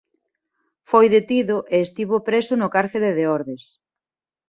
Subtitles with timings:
[0.89, 3.63] Foi detido e estivo preso no cárcere de Ordes.